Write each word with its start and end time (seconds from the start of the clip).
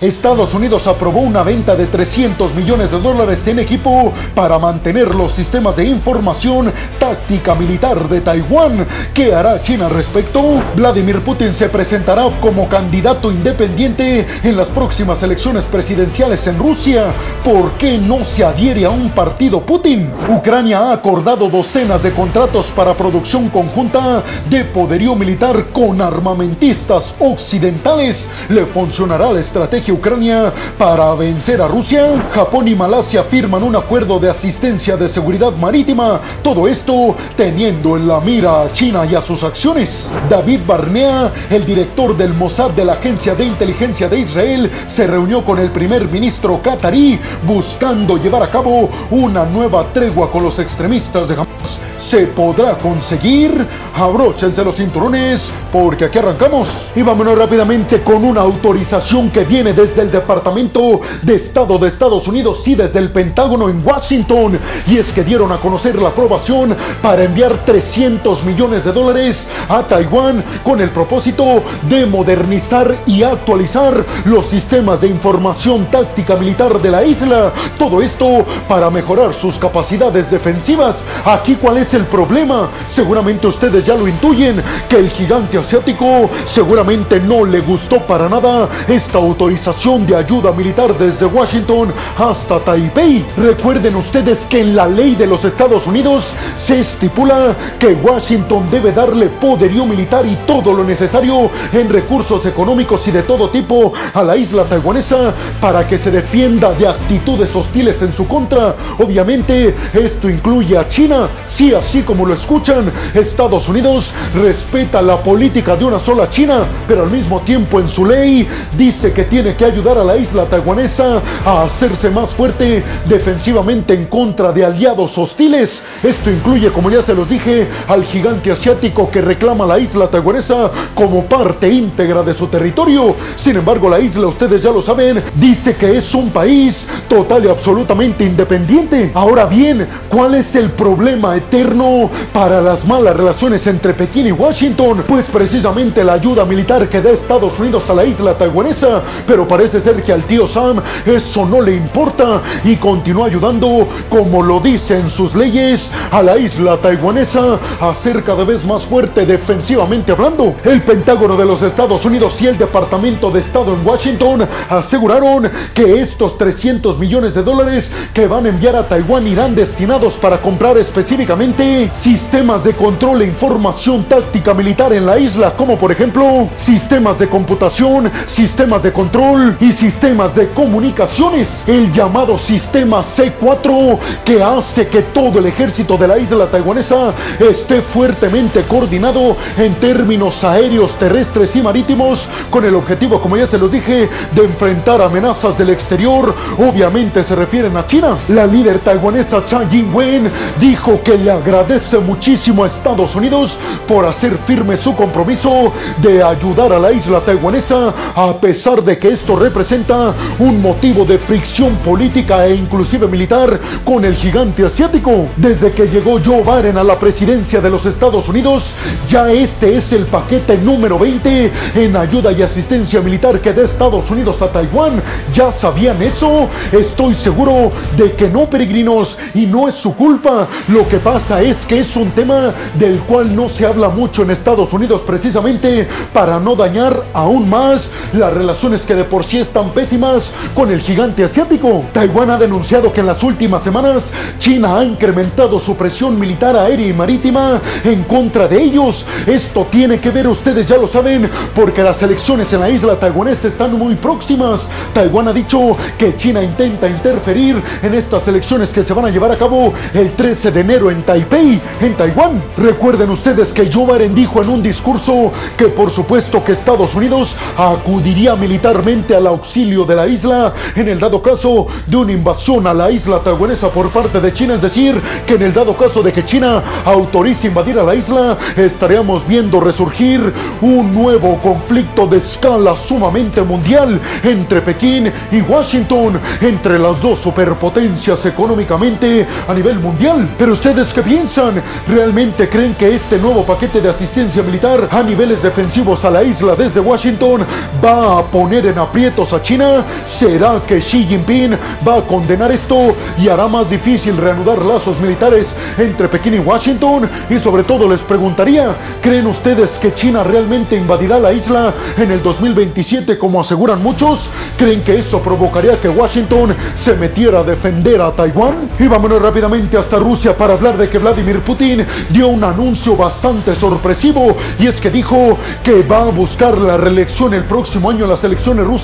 Estados 0.00 0.54
Unidos 0.54 0.86
aprobó 0.86 1.22
una 1.22 1.42
venta 1.42 1.74
de 1.74 1.88
300 1.88 2.54
millones 2.54 2.92
de 2.92 3.00
dólares 3.00 3.44
en 3.48 3.58
equipo 3.58 4.12
para 4.32 4.56
mantener 4.56 5.12
los 5.12 5.32
sistemas 5.32 5.74
de 5.74 5.86
información 5.86 6.72
táctica 7.00 7.56
militar 7.56 8.08
de 8.08 8.20
Taiwán. 8.20 8.86
¿Qué 9.12 9.34
hará 9.34 9.60
China 9.60 9.86
al 9.86 9.94
respecto? 9.94 10.62
Vladimir 10.76 11.24
Putin 11.24 11.52
se 11.52 11.68
presentará 11.68 12.30
como 12.40 12.68
candidato 12.68 13.32
independiente 13.32 14.24
en 14.44 14.56
las 14.56 14.68
próximas 14.68 15.20
elecciones 15.24 15.64
presidenciales 15.64 16.46
en 16.46 16.60
Rusia. 16.60 17.06
¿Por 17.42 17.72
qué 17.72 17.98
no 17.98 18.24
se 18.24 18.44
adhiere 18.44 18.84
a 18.84 18.90
un 18.90 19.10
partido 19.10 19.66
Putin? 19.66 20.12
Ucrania 20.28 20.78
ha 20.78 20.92
acordado 20.92 21.48
docenas 21.48 22.04
de 22.04 22.12
contratos 22.12 22.66
para 22.66 22.94
producción 22.94 23.48
conjunta 23.48 24.22
de 24.48 24.64
poderío 24.64 25.16
militar 25.16 25.70
con 25.72 26.00
armamentistas 26.00 27.16
occidentales. 27.18 28.28
¿Le 28.48 28.64
funcionará 28.64 29.32
la 29.32 29.40
estrategia 29.40 29.87
Ucrania 29.92 30.52
para 30.76 31.14
vencer 31.14 31.60
a 31.60 31.68
Rusia? 31.68 32.08
Japón 32.34 32.68
y 32.68 32.74
Malasia 32.74 33.24
firman 33.24 33.62
un 33.62 33.76
acuerdo 33.76 34.18
de 34.18 34.30
asistencia 34.30 34.96
de 34.96 35.08
seguridad 35.08 35.52
marítima. 35.52 36.20
Todo 36.42 36.68
esto 36.68 37.14
teniendo 37.36 37.96
en 37.96 38.08
la 38.08 38.20
mira 38.20 38.62
a 38.62 38.72
China 38.72 39.04
y 39.04 39.14
a 39.14 39.22
sus 39.22 39.44
acciones. 39.44 40.10
David 40.28 40.60
Barnea, 40.66 41.32
el 41.50 41.64
director 41.64 42.16
del 42.16 42.34
Mossad 42.34 42.70
de 42.70 42.84
la 42.84 42.94
Agencia 42.94 43.34
de 43.34 43.44
Inteligencia 43.44 44.08
de 44.08 44.20
Israel, 44.20 44.70
se 44.86 45.06
reunió 45.06 45.44
con 45.44 45.58
el 45.58 45.70
primer 45.70 46.08
ministro 46.08 46.60
qatarí 46.62 47.18
buscando 47.46 48.16
llevar 48.16 48.42
a 48.42 48.50
cabo 48.50 48.88
una 49.10 49.44
nueva 49.44 49.84
tregua 49.92 50.30
con 50.30 50.42
los 50.42 50.58
extremistas 50.58 51.28
de 51.28 51.34
Hamas. 51.34 51.80
¿Se 51.98 52.26
podrá 52.26 52.78
conseguir? 52.78 53.66
Abróchense 53.94 54.64
los 54.64 54.76
cinturones 54.76 55.52
porque 55.72 56.06
aquí 56.06 56.18
arrancamos. 56.18 56.90
Y 56.94 57.02
vámonos 57.02 57.36
rápidamente 57.36 58.00
con 58.02 58.24
una 58.24 58.40
autorización 58.40 59.30
que 59.30 59.44
viene 59.44 59.72
desde 59.78 60.02
el 60.02 60.10
Departamento 60.10 61.02
de 61.22 61.36
Estado 61.36 61.78
de 61.78 61.86
Estados 61.86 62.26
Unidos 62.26 62.66
y 62.66 62.74
desde 62.74 62.98
el 62.98 63.12
Pentágono 63.12 63.68
en 63.68 63.86
Washington. 63.86 64.58
Y 64.88 64.98
es 64.98 65.12
que 65.12 65.22
dieron 65.22 65.52
a 65.52 65.58
conocer 65.58 66.02
la 66.02 66.08
aprobación 66.08 66.76
para 67.00 67.22
enviar 67.22 67.64
300 67.64 68.42
millones 68.42 68.84
de 68.84 68.90
dólares 68.90 69.46
a 69.68 69.84
Taiwán 69.84 70.42
con 70.64 70.80
el 70.80 70.90
propósito 70.90 71.62
de 71.88 72.06
modernizar 72.06 72.96
y 73.06 73.22
actualizar 73.22 74.04
los 74.24 74.46
sistemas 74.46 75.00
de 75.00 75.06
información 75.06 75.86
táctica 75.86 76.34
militar 76.34 76.82
de 76.82 76.90
la 76.90 77.04
isla. 77.04 77.52
Todo 77.78 78.02
esto 78.02 78.44
para 78.66 78.90
mejorar 78.90 79.32
sus 79.32 79.58
capacidades 79.58 80.28
defensivas. 80.28 80.96
Aquí 81.24 81.54
cuál 81.54 81.78
es 81.78 81.94
el 81.94 82.04
problema. 82.06 82.68
Seguramente 82.88 83.46
ustedes 83.46 83.86
ya 83.86 83.94
lo 83.94 84.08
intuyen 84.08 84.60
que 84.88 84.96
el 84.96 85.08
gigante 85.08 85.56
asiático 85.56 86.28
seguramente 86.46 87.20
no 87.20 87.44
le 87.44 87.60
gustó 87.60 88.00
para 88.00 88.28
nada 88.28 88.68
esta 88.88 89.18
autorización 89.18 89.67
de 89.68 90.16
ayuda 90.16 90.50
militar 90.50 90.96
desde 90.96 91.26
Washington 91.26 91.92
hasta 92.16 92.58
Taipei. 92.58 93.22
Recuerden 93.36 93.96
ustedes 93.96 94.38
que 94.48 94.62
en 94.62 94.74
la 94.74 94.88
ley 94.88 95.14
de 95.14 95.26
los 95.26 95.44
Estados 95.44 95.86
Unidos 95.86 96.32
se 96.56 96.80
estipula 96.80 97.54
que 97.78 97.88
Washington 97.88 98.66
debe 98.70 98.92
darle 98.92 99.26
poderío 99.26 99.84
militar 99.84 100.24
y 100.24 100.36
todo 100.46 100.72
lo 100.72 100.84
necesario 100.84 101.50
en 101.70 101.90
recursos 101.90 102.46
económicos 102.46 103.06
y 103.08 103.10
de 103.10 103.22
todo 103.22 103.50
tipo 103.50 103.92
a 104.14 104.22
la 104.22 104.38
isla 104.38 104.64
taiwanesa 104.64 105.34
para 105.60 105.86
que 105.86 105.98
se 105.98 106.10
defienda 106.10 106.72
de 106.72 106.88
actitudes 106.88 107.54
hostiles 107.54 108.00
en 108.00 108.14
su 108.14 108.26
contra. 108.26 108.74
Obviamente 108.98 109.74
esto 109.92 110.30
incluye 110.30 110.78
a 110.78 110.88
China, 110.88 111.28
sí 111.46 111.74
así 111.74 112.00
como 112.00 112.24
lo 112.24 112.32
escuchan, 112.32 112.90
Estados 113.12 113.68
Unidos 113.68 114.12
respeta 114.34 115.02
la 115.02 115.22
política 115.22 115.76
de 115.76 115.84
una 115.84 115.98
sola 115.98 116.30
China, 116.30 116.64
pero 116.86 117.02
al 117.02 117.10
mismo 117.10 117.40
tiempo 117.42 117.78
en 117.78 117.88
su 117.88 118.06
ley 118.06 118.48
dice 118.78 119.12
que 119.12 119.24
tiene 119.24 119.57
que 119.58 119.64
ayudar 119.64 119.98
a 119.98 120.04
la 120.04 120.16
isla 120.16 120.46
taiwanesa 120.46 121.20
a 121.44 121.64
hacerse 121.64 122.08
más 122.10 122.30
fuerte 122.30 122.84
defensivamente 123.06 123.92
en 123.92 124.06
contra 124.06 124.52
de 124.52 124.64
aliados 124.64 125.18
hostiles. 125.18 125.82
Esto 126.02 126.30
incluye, 126.30 126.70
como 126.70 126.90
ya 126.90 127.02
se 127.02 127.12
los 127.12 127.28
dije, 127.28 127.66
al 127.88 128.04
gigante 128.04 128.52
asiático 128.52 129.10
que 129.10 129.20
reclama 129.20 129.66
la 129.66 129.80
isla 129.80 130.06
taiwanesa 130.06 130.70
como 130.94 131.24
parte 131.24 131.68
íntegra 131.68 132.22
de 132.22 132.32
su 132.32 132.46
territorio. 132.46 133.16
Sin 133.36 133.56
embargo, 133.56 133.90
la 133.90 133.98
isla, 133.98 134.28
ustedes 134.28 134.62
ya 134.62 134.70
lo 134.70 134.80
saben, 134.80 135.22
dice 135.34 135.74
que 135.74 135.96
es 135.96 136.14
un 136.14 136.30
país 136.30 136.86
total 137.08 137.44
y 137.44 137.48
absolutamente 137.48 138.24
independiente. 138.24 139.10
Ahora 139.12 139.44
bien, 139.46 139.88
¿cuál 140.08 140.36
es 140.36 140.54
el 140.54 140.70
problema 140.70 141.36
eterno 141.36 142.08
para 142.32 142.60
las 142.60 142.86
malas 142.86 143.16
relaciones 143.16 143.66
entre 143.66 143.92
Pekín 143.92 144.28
y 144.28 144.32
Washington? 144.32 145.02
Pues 145.06 145.24
precisamente 145.24 146.04
la 146.04 146.12
ayuda 146.12 146.44
militar 146.44 146.88
que 146.88 147.02
da 147.02 147.10
Estados 147.10 147.58
Unidos 147.58 147.90
a 147.90 147.94
la 147.94 148.04
isla 148.04 148.38
taiwanesa. 148.38 149.02
Pero 149.26 149.47
parece 149.48 149.80
ser 149.80 150.02
que 150.02 150.12
al 150.12 150.22
tío 150.22 150.46
Sam 150.46 150.80
eso 151.06 151.46
no 151.46 151.60
le 151.60 151.74
importa 151.74 152.42
y 152.64 152.76
continúa 152.76 153.26
ayudando, 153.26 153.88
como 154.08 154.42
lo 154.42 154.60
dicen 154.60 155.08
sus 155.10 155.34
leyes, 155.34 155.90
a 156.10 156.22
la 156.22 156.38
isla 156.38 156.76
taiwanesa 156.76 157.58
a 157.80 157.94
ser 157.94 158.22
cada 158.22 158.44
vez 158.44 158.64
más 158.64 158.84
fuerte 158.84 159.26
defensivamente 159.26 160.12
hablando. 160.12 160.54
El 160.64 160.82
Pentágono 160.82 161.36
de 161.36 161.46
los 161.46 161.62
Estados 161.62 162.04
Unidos 162.04 162.40
y 162.42 162.46
el 162.46 162.58
Departamento 162.58 163.30
de 163.30 163.40
Estado 163.40 163.74
en 163.74 163.86
Washington 163.86 164.46
aseguraron 164.68 165.50
que 165.74 166.00
estos 166.00 166.36
300 166.36 166.98
millones 166.98 167.34
de 167.34 167.42
dólares 167.42 167.90
que 168.12 168.26
van 168.26 168.46
a 168.46 168.50
enviar 168.50 168.76
a 168.76 168.86
Taiwán 168.86 169.26
irán 169.26 169.54
destinados 169.54 170.14
para 170.14 170.38
comprar 170.38 170.76
específicamente 170.78 171.90
sistemas 172.00 172.64
de 172.64 172.74
control 172.74 173.22
e 173.22 173.26
información 173.26 174.04
táctica 174.04 174.54
militar 174.54 174.92
en 174.92 175.06
la 175.06 175.18
isla, 175.18 175.52
como 175.56 175.78
por 175.78 175.92
ejemplo 175.92 176.48
sistemas 176.56 177.18
de 177.18 177.28
computación, 177.28 178.10
sistemas 178.26 178.82
de 178.82 178.92
control, 178.92 179.27
y 179.60 179.72
sistemas 179.72 180.34
de 180.34 180.48
comunicaciones, 180.48 181.64
el 181.66 181.92
llamado 181.92 182.38
sistema 182.38 183.02
C4 183.02 183.98
que 184.24 184.42
hace 184.42 184.88
que 184.88 185.02
todo 185.02 185.38
el 185.38 185.46
ejército 185.46 185.98
de 185.98 186.08
la 186.08 186.18
isla 186.18 186.46
taiwanesa 186.46 187.12
esté 187.38 187.82
fuertemente 187.82 188.62
coordinado 188.62 189.36
en 189.58 189.74
términos 189.74 190.42
aéreos, 190.44 190.92
terrestres 190.92 191.54
y 191.56 191.60
marítimos 191.60 192.26
con 192.48 192.64
el 192.64 192.74
objetivo, 192.74 193.20
como 193.20 193.36
ya 193.36 193.46
se 193.46 193.58
los 193.58 193.70
dije, 193.70 194.08
de 194.32 194.44
enfrentar 194.44 195.02
amenazas 195.02 195.58
del 195.58 195.70
exterior. 195.70 196.34
Obviamente 196.56 197.22
se 197.22 197.34
refieren 197.34 197.76
a 197.76 197.86
China. 197.86 198.16
La 198.28 198.46
líder 198.46 198.78
taiwanesa 198.78 199.44
Chang 199.44 199.70
Ing-wen 199.70 200.30
dijo 200.58 201.02
que 201.02 201.18
le 201.18 201.30
agradece 201.30 201.98
muchísimo 201.98 202.64
a 202.64 202.66
Estados 202.66 203.14
Unidos 203.14 203.58
por 203.86 204.06
hacer 204.06 204.38
firme 204.38 204.78
su 204.78 204.96
compromiso 204.96 205.70
de 205.98 206.22
ayudar 206.22 206.72
a 206.72 206.78
la 206.78 206.92
isla 206.92 207.20
taiwanesa 207.20 207.92
a 208.14 208.32
pesar 208.40 208.82
de 208.82 208.98
que 208.98 209.17
esto 209.18 209.34
representa 209.34 210.14
un 210.38 210.62
motivo 210.62 211.04
de 211.04 211.18
fricción 211.18 211.74
política 211.78 212.46
e 212.46 212.54
inclusive 212.54 213.08
militar 213.08 213.58
con 213.84 214.04
el 214.04 214.14
gigante 214.14 214.64
asiático. 214.64 215.26
Desde 215.36 215.72
que 215.72 215.88
llegó 215.88 216.20
Joe 216.24 216.44
Biden 216.44 216.78
a 216.78 216.84
la 216.84 216.98
presidencia 216.98 217.60
de 217.60 217.68
los 217.68 217.84
Estados 217.84 218.28
Unidos, 218.28 218.70
ya 219.08 219.30
este 219.32 219.76
es 219.76 219.92
el 219.92 220.06
paquete 220.06 220.56
número 220.56 221.00
20 221.00 221.52
en 221.74 221.96
ayuda 221.96 222.30
y 222.30 222.42
asistencia 222.42 223.00
militar 223.00 223.40
que 223.40 223.52
da 223.52 223.64
Estados 223.64 224.08
Unidos 224.08 224.40
a 224.40 224.52
Taiwán. 224.52 225.02
¿Ya 225.34 225.50
sabían 225.50 226.00
eso? 226.00 226.48
Estoy 226.70 227.16
seguro 227.16 227.72
de 227.96 228.12
que 228.12 228.30
no, 228.30 228.48
peregrinos, 228.48 229.18
y 229.34 229.46
no 229.46 229.66
es 229.66 229.74
su 229.74 229.96
culpa. 229.96 230.46
Lo 230.68 230.88
que 230.88 230.98
pasa 230.98 231.42
es 231.42 231.56
que 231.66 231.80
es 231.80 231.96
un 231.96 232.12
tema 232.12 232.54
del 232.74 233.00
cual 233.00 233.34
no 233.34 233.48
se 233.48 233.66
habla 233.66 233.88
mucho 233.88 234.22
en 234.22 234.30
Estados 234.30 234.72
Unidos 234.72 235.02
precisamente 235.04 235.88
para 236.12 236.38
no 236.38 236.54
dañar 236.54 237.02
aún 237.12 237.50
más 237.50 237.90
las 238.12 238.32
relaciones 238.32 238.82
que 238.82 238.94
de 238.94 239.07
por 239.08 239.24
si 239.24 239.38
están 239.38 239.70
pésimas 239.72 240.32
con 240.54 240.70
el 240.70 240.80
gigante 240.80 241.24
asiático. 241.24 241.84
Taiwán 241.92 242.30
ha 242.30 242.36
denunciado 242.36 242.92
que 242.92 243.00
en 243.00 243.06
las 243.06 243.22
últimas 243.22 243.62
semanas 243.62 244.10
China 244.38 244.78
ha 244.78 244.84
incrementado 244.84 245.58
su 245.58 245.76
presión 245.76 246.18
militar 246.18 246.56
aérea 246.56 246.88
y 246.88 246.92
marítima 246.92 247.60
en 247.84 248.04
contra 248.04 248.46
de 248.48 248.62
ellos. 248.62 249.06
Esto 249.26 249.66
tiene 249.70 249.98
que 249.98 250.10
ver, 250.10 250.28
ustedes 250.28 250.66
ya 250.66 250.76
lo 250.76 250.88
saben, 250.88 251.30
porque 251.54 251.82
las 251.82 252.02
elecciones 252.02 252.52
en 252.52 252.60
la 252.60 252.70
isla 252.70 252.98
taiwanesa 252.98 253.48
están 253.48 253.78
muy 253.78 253.94
próximas. 253.94 254.68
Taiwán 254.92 255.28
ha 255.28 255.32
dicho 255.32 255.76
que 255.96 256.16
China 256.16 256.42
intenta 256.42 256.88
interferir 256.88 257.62
en 257.82 257.94
estas 257.94 258.26
elecciones 258.28 258.70
que 258.70 258.84
se 258.84 258.92
van 258.92 259.06
a 259.06 259.10
llevar 259.10 259.32
a 259.32 259.36
cabo 259.36 259.72
el 259.94 260.12
13 260.12 260.50
de 260.50 260.60
enero 260.60 260.90
en 260.90 261.02
Taipei, 261.02 261.60
en 261.80 261.94
Taiwán. 261.96 262.42
Recuerden 262.56 263.10
ustedes 263.10 263.52
que 263.52 263.70
Joe 263.72 263.86
Biden 263.86 264.14
dijo 264.14 264.42
en 264.42 264.48
un 264.48 264.62
discurso 264.62 265.32
que 265.56 265.66
por 265.66 265.90
supuesto 265.90 266.44
que 266.44 266.52
Estados 266.52 266.94
Unidos 266.94 267.36
acudiría 267.56 268.36
militarmente 268.36 268.97
al 268.98 269.26
auxilio 269.28 269.84
de 269.84 269.94
la 269.94 270.06
isla 270.06 270.52
en 270.74 270.88
el 270.88 270.98
dado 270.98 271.22
caso 271.22 271.66
de 271.86 271.96
una 271.96 272.12
invasión 272.12 272.66
a 272.66 272.74
la 272.74 272.90
isla 272.90 273.20
taiwanesa 273.20 273.68
por 273.68 273.88
parte 273.90 274.20
de 274.20 274.32
China. 274.32 274.54
Es 274.54 274.62
decir, 274.62 275.00
que 275.26 275.34
en 275.34 275.42
el 275.42 275.54
dado 275.54 275.76
caso 275.76 276.02
de 276.02 276.12
que 276.12 276.24
China 276.24 276.62
autorice 276.84 277.46
invadir 277.46 277.78
a 277.78 277.84
la 277.84 277.94
isla, 277.94 278.36
estaríamos 278.56 279.26
viendo 279.26 279.60
resurgir 279.60 280.32
un 280.60 280.92
nuevo 280.92 281.38
conflicto 281.38 282.06
de 282.06 282.18
escala 282.18 282.76
sumamente 282.76 283.40
mundial 283.42 284.00
entre 284.22 284.60
Pekín 284.62 285.12
y 285.30 285.40
Washington, 285.42 286.20
entre 286.40 286.78
las 286.78 287.00
dos 287.00 287.20
superpotencias 287.20 288.26
económicamente 288.26 289.26
a 289.46 289.54
nivel 289.54 289.78
mundial. 289.78 290.28
Pero 290.36 290.52
ustedes 290.52 290.92
qué 290.92 291.02
piensan? 291.02 291.62
¿Realmente 291.88 292.48
creen 292.48 292.74
que 292.74 292.94
este 292.94 293.18
nuevo 293.18 293.44
paquete 293.44 293.80
de 293.80 293.90
asistencia 293.90 294.42
militar 294.42 294.88
a 294.90 295.02
niveles 295.02 295.42
defensivos 295.42 296.04
a 296.04 296.10
la 296.10 296.24
isla 296.24 296.56
desde 296.56 296.80
Washington 296.80 297.46
va 297.84 298.18
a 298.18 298.22
poner 298.22 298.66
en 298.66 298.78
aprietos 298.88 299.34
a 299.34 299.42
China? 299.42 299.84
¿Será 300.06 300.62
que 300.66 300.80
Xi 300.80 301.04
Jinping 301.04 301.56
va 301.86 301.98
a 301.98 302.02
condenar 302.02 302.50
esto 302.50 302.96
y 303.18 303.28
hará 303.28 303.46
más 303.46 303.68
difícil 303.68 304.16
reanudar 304.16 304.64
lazos 304.64 304.98
militares 304.98 305.54
entre 305.76 306.08
Pekín 306.08 306.34
y 306.34 306.38
Washington? 306.38 307.08
Y 307.28 307.38
sobre 307.38 307.64
todo 307.64 307.86
les 307.88 308.00
preguntaría, 308.00 308.74
¿creen 309.02 309.26
ustedes 309.26 309.72
que 309.72 309.92
China 309.92 310.24
realmente 310.24 310.74
invadirá 310.74 311.18
la 311.18 311.32
isla 311.32 311.72
en 311.98 312.10
el 312.10 312.22
2027 312.22 313.18
como 313.18 313.40
aseguran 313.40 313.82
muchos? 313.82 314.30
¿Creen 314.56 314.82
que 314.82 314.96
eso 314.96 315.20
provocaría 315.20 315.78
que 315.80 315.88
Washington 315.90 316.56
se 316.74 316.94
metiera 316.94 317.40
a 317.40 317.44
defender 317.44 318.00
a 318.00 318.12
Taiwán? 318.12 318.70
Y 318.78 318.86
vámonos 318.86 319.20
rápidamente 319.20 319.76
hasta 319.76 319.98
Rusia 319.98 320.34
para 320.34 320.54
hablar 320.54 320.78
de 320.78 320.88
que 320.88 320.98
Vladimir 320.98 321.40
Putin 321.40 321.86
dio 322.08 322.28
un 322.28 322.42
anuncio 322.42 322.96
bastante 322.96 323.54
sorpresivo 323.54 324.34
y 324.58 324.66
es 324.66 324.80
que 324.80 324.90
dijo 324.90 325.36
que 325.62 325.82
va 325.82 326.04
a 326.04 326.10
buscar 326.10 326.56
la 326.56 326.78
reelección 326.78 327.34
el 327.34 327.44
próximo 327.44 327.90
año 327.90 328.04
en 328.04 328.10
las 328.10 328.24
elecciones 328.24 328.64
rusas 328.64 328.77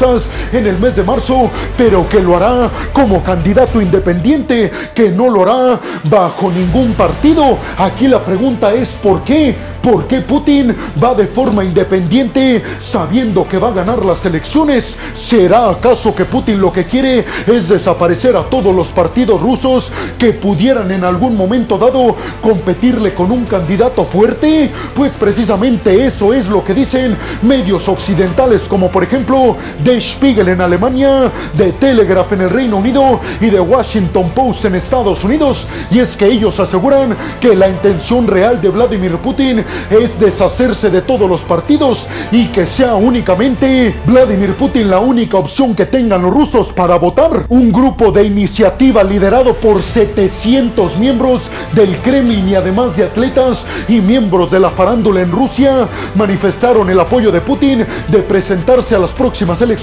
en 0.53 0.67
el 0.67 0.79
mes 0.79 0.97
de 0.97 1.03
marzo, 1.03 1.51
pero 1.77 2.09
que 2.09 2.21
lo 2.21 2.37
hará 2.37 2.71
como 2.93 3.23
candidato 3.23 3.81
independiente, 3.81 4.71
que 4.95 5.11
no 5.11 5.31
lo 5.31 5.43
hará 5.43 5.81
bajo 6.05 6.51
ningún 6.51 6.95
partido. 6.95 7.59
Aquí 7.79 8.09
la 8.09 8.25
pregunta 8.25 8.73
es 8.75 8.89
¿por 8.89 9.23
qué? 9.23 9.55
¿Por 9.83 10.07
qué 10.07 10.23
Putin 10.23 10.75
va 11.03 11.15
de 11.15 11.27
forma 11.27 11.63
independiente 11.63 12.63
sabiendo 12.81 13.47
que 13.47 13.59
va 13.59 13.69
a 13.69 13.73
ganar 13.73 14.05
las 14.05 14.25
elecciones? 14.25 14.97
¿Será 15.13 15.69
acaso 15.69 16.15
que 16.15 16.25
Putin 16.25 16.61
lo 16.61 16.73
que 16.73 16.85
quiere 16.85 17.25
es 17.47 17.69
desaparecer 17.69 18.35
a 18.35 18.45
todos 18.45 18.75
los 18.75 18.89
partidos 18.89 19.41
rusos 19.41 19.93
que 20.19 20.33
pudieran 20.33 20.91
en 20.91 21.05
algún 21.05 21.37
momento 21.37 21.77
dado 21.77 22.17
competirle 22.41 23.13
con 23.13 23.31
un 23.31 23.45
candidato 23.45 24.05
fuerte? 24.05 24.71
Pues 24.95 25.13
precisamente 25.13 26.07
eso 26.07 26.33
es 26.33 26.49
lo 26.49 26.65
que 26.65 26.75
dicen 26.75 27.17
medios 27.43 27.87
occidentales 27.89 28.63
como 28.63 28.91
por 28.91 29.05
ejemplo 29.05 29.57
The 29.85 30.01
Spiegel 30.01 30.49
en 30.49 30.63
Alemania, 30.63 31.31
The 31.55 31.73
Telegraph 31.73 32.33
en 32.33 32.41
el 32.41 32.51
Reino 32.51 32.79
Unido 32.79 33.21
y 33.39 33.51
The 33.51 33.61
Washington 33.61 34.31
Post 34.31 34.65
en 34.65 34.77
Estados 34.77 35.23
Unidos. 35.25 35.69
Y 35.91 35.99
es 35.99 36.17
que 36.17 36.25
ellos 36.25 36.59
aseguran 36.59 37.15
que 37.39 37.55
la 37.55 37.69
intención 37.69 38.27
real 38.27 38.63
de 38.63 38.71
Vladimir 38.71 39.19
Putin 39.19 39.63
es 39.91 40.19
deshacerse 40.19 40.89
de 40.89 41.03
todos 41.03 41.29
los 41.29 41.43
partidos 41.43 42.09
y 42.33 42.47
que 42.47 42.65
sea 42.65 42.95
únicamente 42.95 43.95
Vladimir 44.07 44.55
Putin 44.55 44.89
la 44.89 45.01
única 45.01 45.37
opción 45.37 45.75
que 45.75 45.85
tengan 45.85 46.23
los 46.23 46.33
rusos 46.33 46.73
para 46.73 46.97
votar. 46.97 47.45
Un 47.51 47.71
grupo 47.71 48.11
de 48.11 48.25
iniciativa 48.25 49.05
liderado 49.05 49.53
por 49.53 49.83
700 49.83 50.97
miembros 50.97 51.43
del 51.75 51.95
Kremlin 51.99 52.49
y 52.49 52.55
además 52.55 52.97
de 52.97 53.05
atletas 53.05 53.67
y 53.87 54.01
miembros 54.01 54.51
de 54.51 54.61
la 54.61 54.71
farándula 54.71 55.21
en 55.21 55.31
Rusia 55.31 55.87
manifestaron 56.15 56.89
el 56.89 56.99
apoyo 56.99 57.31
de 57.31 57.43
Putin 57.43 57.87
de 58.09 58.19
presentarse 58.21 58.95
a 58.95 58.99
las 58.99 59.11
próximas 59.11 59.61
elecciones 59.61 59.74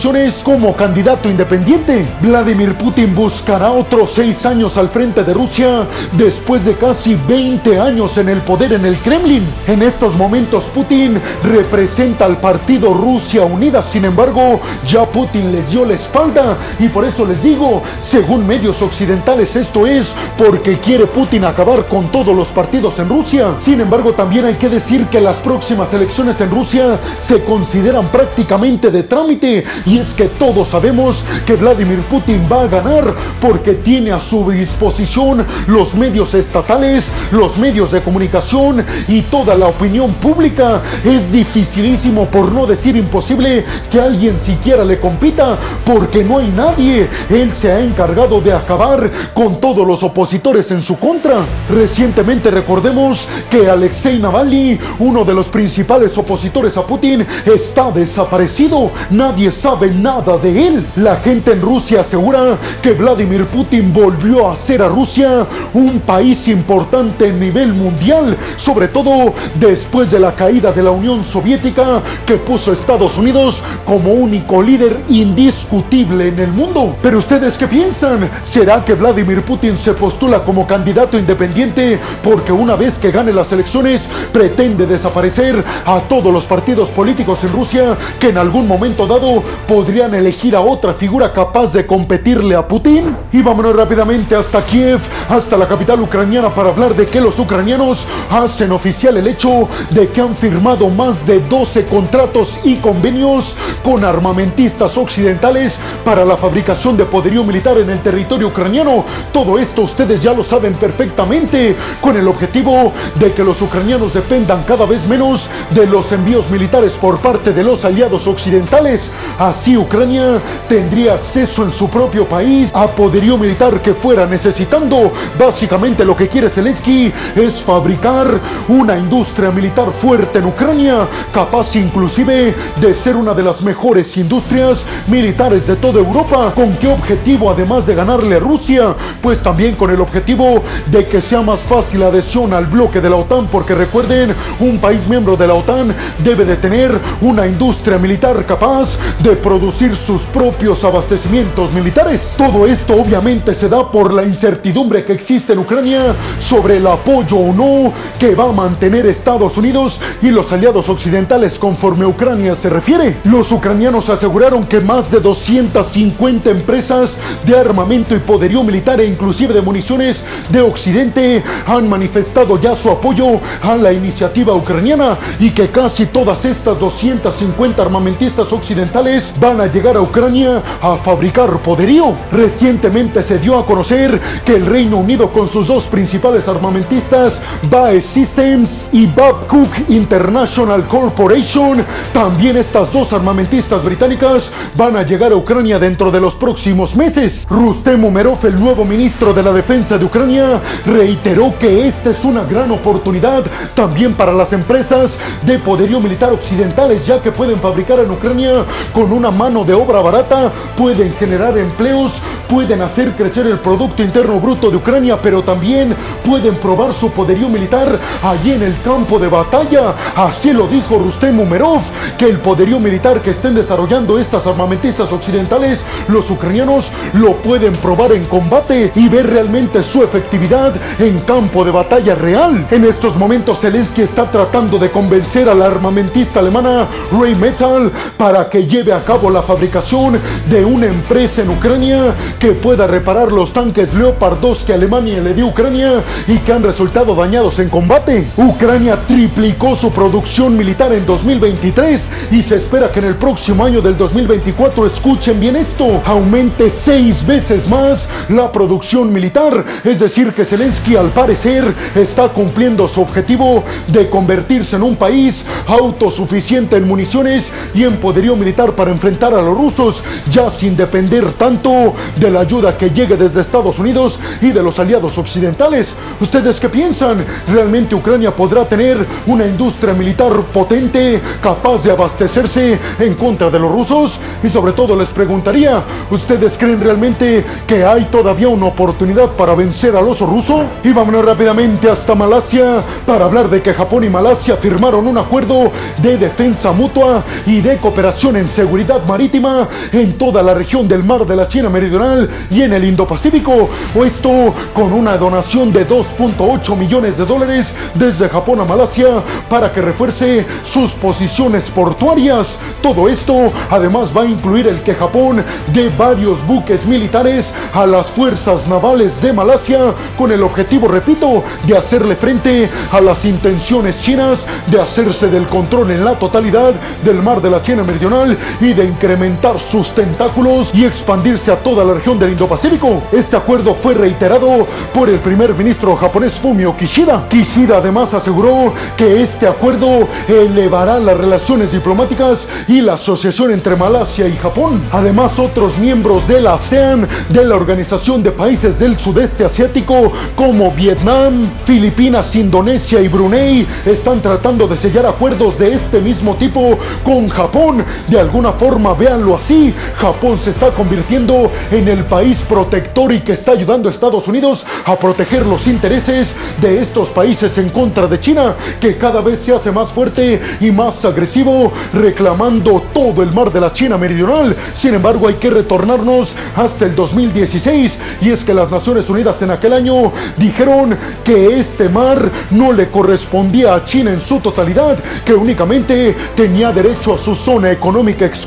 como 0.43 0.75
candidato 0.75 1.29
independiente. 1.29 2.05
Vladimir 2.21 2.75
Putin 2.75 3.13
buscará 3.13 3.71
otros 3.71 4.11
seis 4.13 4.45
años 4.45 4.77
al 4.77 4.89
frente 4.89 5.23
de 5.23 5.33
Rusia 5.33 5.85
después 6.13 6.63
de 6.63 6.75
casi 6.75 7.15
20 7.27 7.79
años 7.79 8.17
en 8.17 8.29
el 8.29 8.39
poder 8.39 8.73
en 8.73 8.85
el 8.85 8.95
Kremlin. 8.97 9.43
En 9.67 9.81
estos 9.81 10.15
momentos 10.15 10.65
Putin 10.73 11.19
representa 11.43 12.25
al 12.25 12.37
partido 12.37 12.93
Rusia 12.93 13.43
Unida, 13.43 13.83
sin 13.83 14.05
embargo 14.05 14.61
ya 14.87 15.05
Putin 15.05 15.51
les 15.51 15.71
dio 15.71 15.83
la 15.83 15.95
espalda 15.95 16.57
y 16.79 16.87
por 16.87 17.03
eso 17.03 17.25
les 17.25 17.43
digo, 17.43 17.83
según 18.09 18.47
medios 18.47 18.81
occidentales 18.81 19.55
esto 19.55 19.85
es 19.85 20.13
porque 20.37 20.79
quiere 20.79 21.05
Putin 21.05 21.43
acabar 21.43 21.85
con 21.85 22.07
todos 22.11 22.35
los 22.35 22.47
partidos 22.47 22.97
en 22.99 23.09
Rusia. 23.09 23.55
Sin 23.59 23.81
embargo 23.81 24.13
también 24.13 24.45
hay 24.45 24.55
que 24.55 24.69
decir 24.69 25.07
que 25.07 25.19
las 25.19 25.37
próximas 25.37 25.93
elecciones 25.93 26.39
en 26.39 26.49
Rusia 26.49 26.97
se 27.17 27.43
consideran 27.43 28.07
prácticamente 28.07 28.89
de 28.89 29.03
trámite 29.03 29.65
y 29.85 29.97
es 29.97 30.07
que 30.13 30.25
todos 30.25 30.69
sabemos 30.69 31.23
que 31.45 31.55
Vladimir 31.55 32.01
Putin 32.03 32.47
va 32.51 32.63
a 32.63 32.67
ganar 32.67 33.15
porque 33.39 33.73
tiene 33.73 34.11
a 34.11 34.19
su 34.19 34.49
disposición 34.49 35.45
los 35.67 35.93
medios 35.93 36.33
estatales, 36.33 37.05
los 37.31 37.57
medios 37.57 37.91
de 37.91 38.01
comunicación 38.01 38.85
y 39.07 39.21
toda 39.23 39.55
la 39.55 39.67
opinión 39.67 40.13
pública. 40.15 40.81
Es 41.03 41.31
dificilísimo, 41.31 42.25
por 42.27 42.51
no 42.51 42.65
decir 42.65 42.95
imposible, 42.95 43.63
que 43.89 43.99
alguien 43.99 44.39
siquiera 44.39 44.83
le 44.83 44.99
compita, 44.99 45.57
porque 45.85 46.23
no 46.23 46.39
hay 46.39 46.47
nadie. 46.47 47.09
Él 47.29 47.51
se 47.53 47.71
ha 47.71 47.79
encargado 47.79 48.41
de 48.41 48.53
acabar 48.53 49.09
con 49.33 49.59
todos 49.59 49.85
los 49.85 50.03
opositores 50.03 50.71
en 50.71 50.81
su 50.81 50.97
contra. 50.97 51.37
Recientemente 51.69 52.51
recordemos 52.51 53.27
que 53.49 53.69
Alexei 53.69 54.19
Navalny, 54.19 54.79
uno 54.99 55.23
de 55.23 55.33
los 55.33 55.47
principales 55.47 56.17
opositores 56.17 56.77
a 56.77 56.85
Putin, 56.85 57.25
está 57.45 57.91
desaparecido. 57.91 58.91
Nadie 59.09 59.51
sabe 59.61 59.91
nada 59.91 60.37
de 60.37 60.67
él. 60.67 60.87
La 60.95 61.17
gente 61.17 61.51
en 61.51 61.61
Rusia 61.61 62.01
asegura 62.01 62.57
que 62.81 62.93
Vladimir 62.93 63.45
Putin 63.45 63.93
volvió 63.93 64.47
a 64.47 64.53
hacer 64.53 64.81
a 64.81 64.87
Rusia 64.87 65.45
un 65.73 65.99
país 65.99 66.47
importante 66.47 67.29
a 67.29 67.33
nivel 67.33 67.73
mundial, 67.73 68.35
sobre 68.57 68.87
todo 68.87 69.35
después 69.55 70.09
de 70.09 70.19
la 70.19 70.31
caída 70.31 70.71
de 70.71 70.81
la 70.81 70.89
Unión 70.89 71.23
Soviética 71.23 72.01
que 72.25 72.37
puso 72.37 72.71
a 72.71 72.73
Estados 72.73 73.17
Unidos 73.17 73.61
como 73.85 74.11
único 74.13 74.63
líder 74.63 74.99
indiscutible 75.09 76.29
en 76.29 76.39
el 76.39 76.51
mundo. 76.51 76.95
Pero 77.01 77.19
ustedes 77.19 77.55
qué 77.55 77.67
piensan? 77.67 78.29
¿Será 78.43 78.83
que 78.83 78.95
Vladimir 78.95 79.43
Putin 79.43 79.77
se 79.77 79.93
postula 79.93 80.39
como 80.39 80.65
candidato 80.65 81.19
independiente 81.19 81.99
porque 82.23 82.51
una 82.51 82.75
vez 82.75 82.97
que 82.97 83.11
gane 83.11 83.31
las 83.31 83.51
elecciones 83.51 84.09
pretende 84.33 84.87
desaparecer 84.87 85.63
a 85.85 85.99
todos 85.99 86.33
los 86.33 86.45
partidos 86.45 86.89
políticos 86.89 87.43
en 87.43 87.51
Rusia 87.51 87.95
que 88.19 88.29
en 88.29 88.39
algún 88.39 88.67
momento 88.67 89.05
dado 89.05 89.43
podrían 89.67 90.13
elegir 90.13 90.55
a 90.55 90.61
otra 90.61 90.93
figura 90.93 91.31
capaz 91.31 91.73
de 91.73 91.85
competirle 91.85 92.55
a 92.55 92.67
Putin? 92.67 93.15
Y 93.31 93.41
vámonos 93.41 93.75
rápidamente 93.75 94.35
hasta 94.35 94.61
Kiev, 94.63 94.99
hasta 95.29 95.57
la 95.57 95.67
capital 95.67 96.01
ucraniana 96.01 96.49
para 96.49 96.69
hablar 96.69 96.95
de 96.95 97.05
que 97.05 97.21
los 97.21 97.37
ucranianos 97.39 98.05
hacen 98.29 98.71
oficial 98.71 99.17
el 99.17 99.27
hecho 99.27 99.67
de 99.89 100.07
que 100.07 100.21
han 100.21 100.35
firmado 100.35 100.89
más 100.89 101.25
de 101.25 101.39
12 101.39 101.85
contratos 101.85 102.59
y 102.63 102.75
convenios 102.75 103.55
con 103.83 104.05
armamentistas 104.05 104.97
occidentales 104.97 105.79
para 106.03 106.25
la 106.25 106.37
fabricación 106.37 106.97
de 106.97 107.05
poderío 107.05 107.43
militar 107.43 107.77
en 107.77 107.89
el 107.89 107.99
territorio 107.99 108.47
ucraniano. 108.47 109.05
Todo 109.31 109.57
esto 109.59 109.83
ustedes 109.83 110.21
ya 110.21 110.33
lo 110.33 110.43
saben 110.43 110.73
perfectamente, 110.73 111.75
con 111.99 112.17
el 112.17 112.27
objetivo 112.27 112.93
de 113.15 113.31
que 113.33 113.43
los 113.43 113.61
ucranianos 113.61 114.13
dependan 114.13 114.63
cada 114.63 114.85
vez 114.85 115.07
menos 115.07 115.49
de 115.71 115.85
los 115.87 116.11
envíos 116.11 116.49
militares 116.49 116.93
por 116.93 117.19
parte 117.19 117.53
de 117.53 117.63
los 117.63 117.85
aliados 117.85 118.27
occidentales. 118.27 119.11
Así 119.41 119.75
Ucrania 119.75 120.39
tendría 120.69 121.15
acceso 121.15 121.63
en 121.63 121.71
su 121.71 121.89
propio 121.89 122.27
país 122.27 122.69
a 122.75 122.85
poderío 122.85 123.39
militar 123.39 123.81
que 123.81 123.95
fuera 123.95 124.27
necesitando. 124.27 125.11
Básicamente 125.39 126.05
lo 126.05 126.15
que 126.15 126.27
quiere 126.27 126.47
Zelensky 126.47 127.11
es 127.35 127.59
fabricar 127.59 128.27
una 128.67 128.99
industria 128.99 129.49
militar 129.49 129.87
fuerte 129.99 130.37
en 130.37 130.45
Ucrania, 130.45 131.07
capaz 131.33 131.75
inclusive 131.75 132.53
de 132.79 132.93
ser 132.93 133.15
una 133.15 133.33
de 133.33 133.41
las 133.41 133.63
mejores 133.63 134.15
industrias 134.15 134.83
militares 135.07 135.65
de 135.65 135.75
toda 135.75 135.97
Europa. 135.97 136.53
¿Con 136.53 136.73
qué 136.73 136.89
objetivo 136.89 137.49
además 137.49 137.87
de 137.87 137.95
ganarle 137.95 138.35
a 138.35 138.39
Rusia? 138.39 138.95
Pues 139.23 139.41
también 139.41 139.75
con 139.75 139.89
el 139.89 140.01
objetivo 140.01 140.61
de 140.85 141.07
que 141.07 141.19
sea 141.19 141.41
más 141.41 141.61
fácil 141.61 142.03
adhesión 142.03 142.53
al 142.53 142.67
bloque 142.67 143.01
de 143.01 143.09
la 143.09 143.15
OTAN, 143.15 143.47
porque 143.47 143.73
recuerden, 143.73 144.35
un 144.59 144.77
país 144.77 145.01
miembro 145.07 145.35
de 145.35 145.47
la 145.47 145.55
OTAN 145.55 145.95
debe 146.23 146.45
de 146.45 146.57
tener 146.57 146.91
una 147.21 147.47
industria 147.47 147.97
militar 147.97 148.45
capaz 148.45 148.99
de 149.17 149.30
producir 149.35 149.95
sus 149.95 150.21
propios 150.23 150.83
abastecimientos 150.83 151.71
militares. 151.71 152.35
Todo 152.37 152.65
esto 152.65 152.95
obviamente 152.95 153.53
se 153.53 153.69
da 153.69 153.89
por 153.91 154.13
la 154.13 154.23
incertidumbre 154.23 155.03
que 155.03 155.13
existe 155.13 155.53
en 155.53 155.59
Ucrania 155.59 156.13
sobre 156.39 156.77
el 156.77 156.87
apoyo 156.87 157.37
o 157.37 157.53
no 157.53 157.93
que 158.19 158.35
va 158.35 158.45
a 158.45 158.51
mantener 158.51 159.05
Estados 159.05 159.57
Unidos 159.57 159.99
y 160.21 160.29
los 160.29 160.51
aliados 160.51 160.89
occidentales 160.89 161.57
conforme 161.57 162.05
Ucrania 162.05 162.55
se 162.55 162.69
refiere. 162.69 163.17
Los 163.23 163.51
ucranianos 163.51 164.09
aseguraron 164.09 164.65
que 164.65 164.79
más 164.79 165.11
de 165.11 165.19
250 165.19 166.49
empresas 166.49 167.17
de 167.45 167.57
armamento 167.57 168.15
y 168.15 168.19
poderío 168.19 168.63
militar 168.63 168.99
e 168.99 169.05
inclusive 169.05 169.53
de 169.53 169.61
municiones 169.61 170.23
de 170.49 170.61
Occidente 170.61 171.43
han 171.65 171.89
manifestado 171.89 172.59
ya 172.59 172.75
su 172.75 172.89
apoyo 172.89 173.39
a 173.61 173.75
la 173.75 173.93
iniciativa 173.93 174.53
ucraniana 174.53 175.17
y 175.39 175.51
que 175.51 175.69
casi 175.69 176.05
todas 176.05 176.45
estas 176.45 176.79
250 176.79 177.81
armamentistas 177.81 178.51
occidentales 178.51 179.20
van 179.39 179.61
a 179.61 179.67
llegar 179.67 179.95
a 179.97 180.01
Ucrania 180.01 180.61
a 180.81 180.95
fabricar 180.95 181.49
poderío. 181.59 182.13
Recientemente 182.31 183.23
se 183.23 183.39
dio 183.39 183.57
a 183.57 183.65
conocer 183.65 184.19
que 184.45 184.55
el 184.55 184.65
Reino 184.65 184.97
Unido 184.97 185.31
con 185.31 185.49
sus 185.49 185.67
dos 185.67 185.85
principales 185.85 186.47
armamentistas, 186.47 187.41
BAE 187.63 188.01
Systems 188.01 188.89
y 188.91 189.07
Babcock 189.07 189.89
International 189.89 190.87
Corporation, 190.87 191.83
también 192.13 192.57
estas 192.57 192.91
dos 192.91 193.13
armamentistas 193.13 193.83
británicas 193.83 194.51
van 194.75 194.95
a 194.97 195.03
llegar 195.03 195.31
a 195.31 195.35
Ucrania 195.35 195.79
dentro 195.79 196.11
de 196.11 196.21
los 196.21 196.35
próximos 196.35 196.95
meses. 196.95 197.45
Rustem 197.49 198.03
Umerov, 198.03 198.45
el 198.45 198.59
nuevo 198.59 198.85
ministro 198.85 199.33
de 199.33 199.43
la 199.43 199.51
Defensa 199.51 199.97
de 199.97 200.05
Ucrania, 200.05 200.59
reiteró 200.85 201.53
que 201.59 201.87
esta 201.87 202.11
es 202.11 202.23
una 202.23 202.43
gran 202.43 202.71
oportunidad 202.71 203.43
también 203.75 204.13
para 204.13 204.33
las 204.33 204.53
empresas 204.53 205.17
de 205.45 205.59
poderío 205.59 205.99
militar 205.99 206.31
occidentales, 206.31 207.05
ya 207.05 207.21
que 207.21 207.31
pueden 207.31 207.59
fabricar 207.59 207.99
en 207.99 208.11
Ucrania 208.11 208.63
con 208.93 209.10
con 209.11 209.17
una 209.17 209.31
mano 209.31 209.65
de 209.65 209.73
obra 209.73 209.99
barata 209.99 210.53
pueden 210.77 211.13
generar 211.15 211.57
empleos, 211.57 212.13
pueden 212.47 212.81
hacer 212.81 213.11
crecer 213.11 213.45
el 213.45 213.59
Producto 213.59 214.01
Interno 214.01 214.39
Bruto 214.39 214.69
de 214.69 214.77
Ucrania, 214.77 215.19
pero 215.21 215.41
también 215.41 215.93
pueden 216.25 216.55
probar 216.55 216.93
su 216.93 217.11
poderío 217.11 217.49
militar 217.49 217.99
allí 218.23 218.53
en 218.53 218.63
el 218.63 218.79
campo 218.81 219.19
de 219.19 219.27
batalla. 219.27 219.93
Así 220.15 220.53
lo 220.53 220.65
dijo 220.67 220.97
Rustem 220.97 221.37
Umerov, 221.41 221.81
que 222.17 222.29
el 222.29 222.39
poderío 222.39 222.79
militar 222.79 223.21
que 223.21 223.31
estén 223.31 223.53
desarrollando 223.53 224.17
estas 224.17 224.47
armamentistas 224.47 225.11
occidentales, 225.11 225.83
los 226.07 226.31
ucranianos 226.31 226.89
lo 227.13 227.33
pueden 227.33 227.73
probar 227.73 228.13
en 228.13 228.23
combate 228.25 228.93
y 228.95 229.09
ver 229.09 229.27
realmente 229.27 229.83
su 229.83 230.03
efectividad 230.03 230.73
en 230.99 231.19
campo 231.21 231.65
de 231.65 231.71
batalla 231.71 232.15
real. 232.15 232.65
En 232.71 232.85
estos 232.85 233.17
momentos 233.17 233.59
Zelensky 233.59 234.03
está 234.03 234.31
tratando 234.31 234.79
de 234.79 234.89
convencer 234.89 235.49
a 235.49 235.53
la 235.53 235.65
armamentista 235.65 236.39
alemana 236.39 236.87
Rheinmetall 237.11 237.91
para 238.17 238.49
que 238.49 238.65
lleve 238.65 238.93
a 238.93 239.00
cabo 239.01 239.29
la 239.29 239.41
fabricación 239.41 240.19
de 240.49 240.65
una 240.65 240.87
empresa 240.87 241.41
en 241.41 241.49
Ucrania 241.49 242.15
que 242.39 242.51
pueda 242.51 242.87
reparar 242.87 243.31
los 243.31 243.53
tanques 243.53 243.93
Leopard 243.93 244.39
2 244.39 244.63
que 244.63 244.73
Alemania 244.73 245.21
le 245.21 245.33
dio 245.33 245.45
a 245.45 245.49
Ucrania 245.49 246.03
y 246.27 246.37
que 246.39 246.53
han 246.53 246.63
resultado 246.63 247.15
dañados 247.15 247.59
en 247.59 247.69
combate. 247.69 248.29
Ucrania 248.37 248.99
triplicó 249.07 249.75
su 249.75 249.91
producción 249.91 250.57
militar 250.57 250.93
en 250.93 251.05
2023 251.05 252.03
y 252.31 252.41
se 252.41 252.55
espera 252.55 252.91
que 252.91 252.99
en 252.99 253.05
el 253.05 253.15
próximo 253.15 253.65
año 253.65 253.81
del 253.81 253.97
2024, 253.97 254.85
escuchen 254.85 255.39
bien 255.39 255.55
esto, 255.55 256.01
aumente 256.05 256.69
seis 256.69 257.25
veces 257.25 257.67
más 257.67 258.07
la 258.29 258.51
producción 258.51 259.11
militar. 259.11 259.65
Es 259.83 259.99
decir, 259.99 260.31
que 260.33 260.45
Zelensky 260.45 260.95
al 260.95 261.09
parecer 261.09 261.73
está 261.95 262.29
cumpliendo 262.29 262.87
su 262.87 263.01
objetivo 263.01 263.63
de 263.87 264.09
convertirse 264.09 264.75
en 264.75 264.83
un 264.83 264.95
país 264.95 265.43
autosuficiente 265.67 266.77
en 266.77 266.87
municiones 266.87 267.45
y 267.73 267.83
en 267.83 267.97
poderío 267.97 268.35
militar 268.35 268.73
para 268.73 268.90
enfrentar 268.91 269.33
a 269.33 269.41
los 269.41 269.57
rusos, 269.57 270.03
ya 270.29 270.49
sin 270.49 270.75
depender 270.75 271.33
tanto 271.33 271.93
de 272.15 272.31
la 272.31 272.41
ayuda 272.41 272.77
que 272.77 272.89
llegue 272.89 273.15
desde 273.15 273.41
Estados 273.41 273.77
Unidos 273.79 274.19
y 274.41 274.51
de 274.51 274.63
los 274.63 274.79
aliados 274.79 275.17
occidentales. 275.17 275.93
¿Ustedes 276.19 276.59
qué 276.59 276.69
piensan? 276.69 277.23
¿Realmente 277.47 277.95
Ucrania 277.95 278.31
podrá 278.31 278.65
tener 278.65 279.05
una 279.27 279.45
industria 279.45 279.93
militar 279.93 280.31
potente, 280.53 281.21
capaz 281.41 281.83
de 281.83 281.91
abastecerse 281.91 282.79
en 282.99 283.13
contra 283.15 283.49
de 283.49 283.59
los 283.59 283.71
rusos? 283.71 284.19
Y 284.43 284.49
sobre 284.49 284.73
todo 284.73 284.95
les 284.95 285.09
preguntaría, 285.09 285.83
¿ustedes 286.09 286.57
creen 286.57 286.81
realmente 286.81 287.45
que 287.67 287.85
hay 287.85 288.05
todavía 288.05 288.47
una 288.47 288.65
oportunidad 288.65 289.29
para 289.29 289.55
vencer 289.55 289.95
al 289.95 290.07
oso 290.07 290.25
ruso? 290.25 290.63
Y 290.83 290.91
vámonos 290.91 291.25
rápidamente 291.25 291.89
hasta 291.89 292.15
Malasia 292.15 292.83
para 293.05 293.25
hablar 293.25 293.49
de 293.49 293.61
que 293.61 293.73
Japón 293.73 294.03
y 294.03 294.09
Malasia 294.09 294.57
firmaron 294.57 295.07
un 295.07 295.17
acuerdo 295.17 295.71
de 296.01 296.17
defensa 296.17 296.71
mutua 296.71 297.23
y 297.45 297.61
de 297.61 297.77
cooperación 297.77 298.35
en 298.37 298.47
seguridad 298.47 298.70
marítima 299.07 299.67
en 299.91 300.17
toda 300.17 300.41
la 300.41 300.53
región 300.53 300.87
del 300.87 301.03
mar 301.03 301.25
de 301.25 301.35
la 301.35 301.47
China 301.47 301.69
Meridional 301.69 302.29
y 302.49 302.61
en 302.61 302.71
el 302.71 302.85
Indo-Pacífico. 302.85 303.69
Esto 304.05 304.53
con 304.73 304.93
una 304.93 305.17
donación 305.17 305.73
de 305.73 305.87
2.8 305.87 306.77
millones 306.77 307.17
de 307.17 307.25
dólares 307.25 307.75
desde 307.95 308.29
Japón 308.29 308.61
a 308.61 308.65
Malasia 308.65 309.23
para 309.49 309.73
que 309.73 309.81
refuerce 309.81 310.45
sus 310.63 310.93
posiciones 310.93 311.69
portuarias. 311.69 312.57
Todo 312.81 313.09
esto 313.09 313.51
además 313.69 314.15
va 314.15 314.21
a 314.21 314.25
incluir 314.25 314.67
el 314.67 314.81
que 314.81 314.95
Japón 314.95 315.43
dé 315.73 315.91
varios 315.97 316.45
buques 316.47 316.85
militares 316.85 317.47
a 317.73 317.85
las 317.85 318.07
fuerzas 318.07 318.67
navales 318.67 319.21
de 319.21 319.33
Malasia 319.33 319.93
con 320.17 320.31
el 320.31 320.43
objetivo, 320.43 320.87
repito, 320.87 321.43
de 321.67 321.77
hacerle 321.77 322.15
frente 322.15 322.69
a 322.91 323.01
las 323.01 323.25
intenciones 323.25 323.99
chinas 323.99 324.39
de 324.67 324.79
hacerse 324.79 325.27
del 325.27 325.47
control 325.47 325.91
en 325.91 326.05
la 326.05 326.13
totalidad 326.13 326.73
del 327.03 327.21
mar 327.21 327.41
de 327.41 327.49
la 327.49 327.61
China 327.61 327.83
Meridional 327.83 328.37
y 328.61 328.73
de 328.73 328.85
incrementar 328.85 329.59
sus 329.59 329.89
tentáculos 329.89 330.71
y 330.73 330.85
expandirse 330.85 331.51
a 331.51 331.57
toda 331.57 331.83
la 331.83 331.95
región 331.95 332.19
del 332.19 332.31
Indo-Pacífico. 332.31 333.01
Este 333.11 333.35
acuerdo 333.35 333.73
fue 333.73 333.93
reiterado 333.93 334.67
por 334.93 335.09
el 335.09 335.19
primer 335.19 335.53
ministro 335.55 335.95
japonés 335.95 336.33
Fumio 336.33 336.77
Kishida. 336.77 337.27
Kishida 337.27 337.77
además 337.77 338.13
aseguró 338.13 338.73
que 338.95 339.23
este 339.23 339.47
acuerdo 339.47 340.07
elevará 340.27 340.99
las 340.99 341.17
relaciones 341.17 341.71
diplomáticas 341.71 342.47
y 342.67 342.81
la 342.81 342.93
asociación 342.93 343.51
entre 343.51 343.75
Malasia 343.75 344.27
y 344.27 344.37
Japón. 344.37 344.83
Además, 344.91 345.39
otros 345.39 345.77
miembros 345.79 346.27
de 346.27 346.41
la 346.41 346.53
ASEAN, 346.53 347.07
de 347.29 347.43
la 347.43 347.55
Organización 347.55 348.21
de 348.21 348.31
Países 348.31 348.77
del 348.77 348.97
Sudeste 348.97 349.43
Asiático, 349.43 350.11
como 350.35 350.71
Vietnam, 350.71 351.51
Filipinas, 351.65 352.35
Indonesia 352.35 353.01
y 353.01 353.07
Brunei, 353.07 353.65
están 353.85 354.21
tratando 354.21 354.67
de 354.67 354.77
sellar 354.77 355.05
acuerdos 355.05 355.57
de 355.57 355.73
este 355.73 355.99
mismo 355.99 356.35
tipo 356.35 356.77
con 357.03 357.27
Japón. 357.29 357.83
De 358.07 358.19
alguna 358.19 358.50
forma, 358.53 358.93
véanlo 358.93 359.35
así, 359.35 359.73
Japón 359.97 360.39
se 360.39 360.51
está 360.51 360.71
convirtiendo 360.71 361.51
en 361.71 361.87
el 361.87 362.05
país 362.05 362.37
protector 362.47 363.11
y 363.11 363.21
que 363.21 363.33
está 363.33 363.53
ayudando 363.53 363.89
a 363.89 363.91
Estados 363.91 364.27
Unidos 364.27 364.65
a 364.85 364.95
proteger 364.95 365.45
los 365.45 365.67
intereses 365.67 366.35
de 366.61 366.79
estos 366.79 367.09
países 367.09 367.57
en 367.57 367.69
contra 367.69 368.07
de 368.07 368.19
China, 368.19 368.55
que 368.79 368.97
cada 368.97 369.21
vez 369.21 369.39
se 369.39 369.53
hace 369.53 369.71
más 369.71 369.89
fuerte 369.89 370.41
y 370.59 370.71
más 370.71 371.03
agresivo, 371.05 371.71
reclamando 371.93 372.83
todo 372.93 373.23
el 373.23 373.31
mar 373.31 373.51
de 373.51 373.61
la 373.61 373.73
China 373.73 373.97
meridional. 373.97 374.55
Sin 374.75 374.93
embargo, 374.93 375.27
hay 375.27 375.35
que 375.35 375.49
retornarnos 375.49 376.33
hasta 376.55 376.85
el 376.85 376.95
2016 376.95 377.97
y 378.21 378.29
es 378.29 378.43
que 378.43 378.53
las 378.53 378.69
Naciones 378.69 379.09
Unidas 379.09 379.41
en 379.41 379.51
aquel 379.51 379.73
año 379.73 380.11
dijeron 380.37 380.97
que 381.23 381.59
este 381.59 381.89
mar 381.89 382.29
no 382.51 382.71
le 382.71 382.89
correspondía 382.89 383.75
a 383.75 383.85
China 383.85 384.11
en 384.11 384.21
su 384.21 384.39
totalidad, 384.39 384.97
que 385.25 385.33
únicamente 385.33 386.15
tenía 386.35 386.71
derecho 386.71 387.15
a 387.15 387.17
su 387.17 387.35
zona 387.35 387.71
económica 387.71 388.25
exclusiva 388.25 388.40